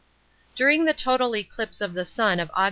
[0.55, 2.59] During the total eclipse of the Sun of Aug.